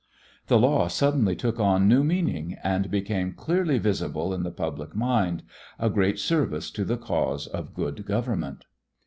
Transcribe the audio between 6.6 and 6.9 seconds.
to